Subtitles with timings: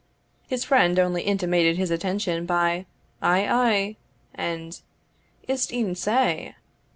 [0.47, 2.87] His friend only intimated his attention by
[3.21, 3.97] "Ay, ay!"
[4.33, 4.81] and
[5.47, 6.55] "Is't e'en sae?"